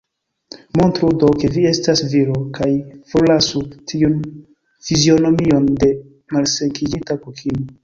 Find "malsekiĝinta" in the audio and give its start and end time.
6.39-7.23